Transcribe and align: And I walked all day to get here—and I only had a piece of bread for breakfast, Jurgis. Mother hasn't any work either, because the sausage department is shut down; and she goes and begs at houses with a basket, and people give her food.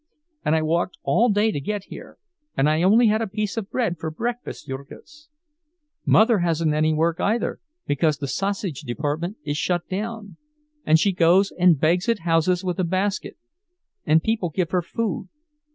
And 0.43 0.55
I 0.55 0.63
walked 0.63 0.97
all 1.03 1.29
day 1.29 1.51
to 1.51 1.59
get 1.59 1.83
here—and 1.83 2.67
I 2.67 2.81
only 2.81 3.09
had 3.09 3.21
a 3.21 3.27
piece 3.27 3.55
of 3.55 3.69
bread 3.69 3.99
for 3.99 4.09
breakfast, 4.09 4.65
Jurgis. 4.65 5.29
Mother 6.07 6.39
hasn't 6.39 6.73
any 6.73 6.91
work 6.91 7.19
either, 7.19 7.59
because 7.85 8.17
the 8.17 8.27
sausage 8.27 8.79
department 8.81 9.37
is 9.45 9.57
shut 9.59 9.87
down; 9.87 10.37
and 10.87 10.97
she 10.99 11.11
goes 11.11 11.51
and 11.55 11.79
begs 11.79 12.09
at 12.09 12.21
houses 12.21 12.63
with 12.63 12.79
a 12.79 12.83
basket, 12.83 13.37
and 14.03 14.23
people 14.23 14.49
give 14.49 14.71
her 14.71 14.81
food. 14.81 15.29